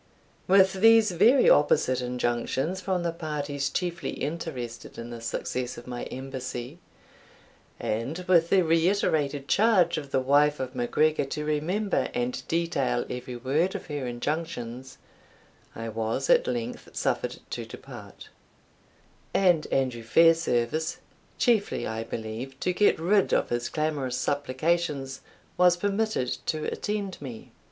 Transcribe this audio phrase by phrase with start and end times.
[0.47, 6.05] With these very opposite injunctions from the parties chiefly interested in the success of my
[6.05, 6.79] embassy,
[7.79, 13.35] and with the reiterated charge of the wife of MacGregor to remember and detail every
[13.35, 14.97] word of her injunctions,
[15.75, 18.29] I was at length suffered to depart;
[19.35, 20.97] and Andrew Fairservice,
[21.37, 25.21] chiefly, I believe, to get rid of his clamorous supplications,
[25.57, 27.51] was permitted to attend me.